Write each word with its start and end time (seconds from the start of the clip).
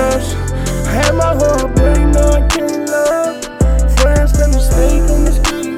I 0.00 0.90
had 0.90 1.12
my 1.16 1.34
heart, 1.34 1.74
but 1.74 1.98
you 1.98 2.06
know 2.06 2.28
I 2.30 2.46
can't 2.46 2.88
love. 2.88 3.42
Friends 3.98 4.30
that 4.38 4.48
mistake 4.54 5.02
on 5.10 5.24
this 5.24 5.42
stay 5.42 5.74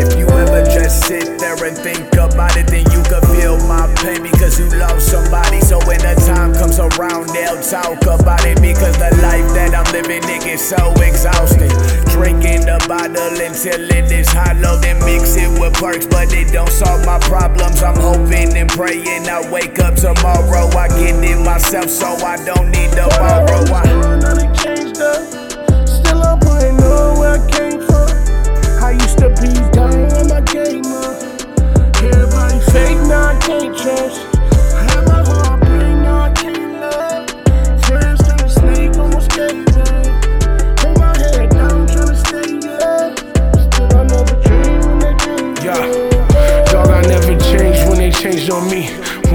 If 0.00 0.16
you 0.16 0.26
ever 0.28 0.64
just 0.64 1.04
sit 1.04 1.38
there 1.38 1.62
and 1.62 1.76
think 1.76 2.10
about 2.14 2.56
it, 2.56 2.68
then 2.68 2.90
you 2.90 3.02
could 3.02 3.26
feel 3.36 3.58
my 3.68 3.92
pain 3.98 4.22
because 4.22 4.58
you 4.58 4.70
love 4.70 5.02
somebody. 5.02 5.60
So 5.60 5.78
when 5.86 5.98
the 5.98 6.14
time 6.26 6.54
comes 6.54 6.78
around, 6.78 7.28
they'll 7.34 7.60
talk 7.60 8.00
about 8.00 8.46
it 8.46 8.62
because 8.62 8.96
the 8.96 9.14
life 9.20 9.52
that 9.52 9.74
I'm 9.74 9.92
living, 9.92 10.22
it 10.24 10.42
gets 10.42 10.64
so 10.64 10.94
exhausting. 11.02 11.91
Bottle 12.92 13.40
until 13.40 13.90
it 13.90 14.12
is 14.12 14.28
hollow, 14.28 14.76
then 14.76 15.02
mix 15.06 15.34
it 15.36 15.48
with 15.58 15.72
perks, 15.72 16.04
but 16.04 16.30
it 16.34 16.52
don't 16.52 16.68
solve 16.68 17.06
my 17.06 17.18
problems. 17.20 17.82
I'm 17.82 17.96
hoping 17.96 18.54
and 18.54 18.68
praying 18.68 19.26
I 19.30 19.50
wake 19.50 19.78
up 19.78 19.94
tomorrow. 19.94 20.68
I 20.76 20.88
get 20.88 21.24
it 21.24 21.42
myself, 21.42 21.88
so 21.88 22.08
I 22.08 22.36
don't 22.44 22.70
need 22.70 22.90
to 22.90 23.08
borrow. 23.18 23.41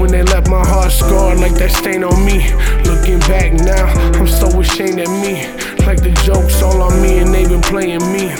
When 0.08 0.24
they 0.24 0.32
left 0.32 0.48
my 0.48 0.66
heart 0.66 0.90
scarred 0.90 1.38
like 1.38 1.52
that 1.56 1.70
stain 1.70 2.02
on 2.02 2.24
me. 2.24 2.48
Looking 2.88 3.18
back 3.28 3.52
now, 3.52 3.92
I'm 4.16 4.26
so 4.26 4.48
ashamed 4.58 5.00
of 5.00 5.10
me. 5.20 5.44
Like 5.84 6.00
the 6.00 6.16
jokes 6.24 6.62
all 6.62 6.80
on 6.80 7.02
me 7.02 7.18
and 7.18 7.28
they 7.28 7.44
been 7.44 7.60
playing 7.60 8.00
me. 8.10 8.32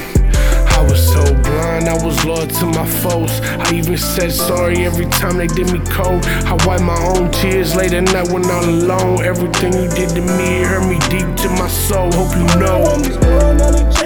I 0.73 0.81
was 0.89 0.97
so 0.97 1.23
blind, 1.45 1.85
I 1.91 2.03
was 2.03 2.25
loyal 2.25 2.47
to 2.47 2.65
my 2.73 2.87
foes. 2.87 3.43
I 3.61 3.75
even 3.75 3.99
said 3.99 4.33
sorry 4.33 4.87
every 4.87 5.11
time 5.21 5.37
they 5.37 5.47
did 5.47 5.71
me 5.71 5.81
cold. 5.93 6.25
I 6.49 6.57
wiped 6.65 6.85
my 6.85 6.97
own 7.13 7.31
tears 7.33 7.77
late 7.77 7.93
at 7.93 8.05
night 8.05 8.33
when 8.33 8.47
I'm 8.47 8.81
alone. 8.81 9.23
Everything 9.23 9.75
you 9.75 9.91
did 9.91 10.09
to 10.17 10.23
me 10.23 10.65
hurt 10.65 10.89
me 10.89 10.97
deep 11.13 11.29
to 11.45 11.49
my 11.61 11.69
soul. 11.69 12.11
Hope 12.13 12.33
you 12.33 12.49
know. 12.59 13.98